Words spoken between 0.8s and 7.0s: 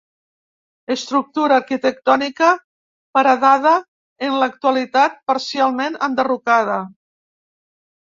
Estructura arquitectònica paredada, en l'actualitat parcialment enderrocada.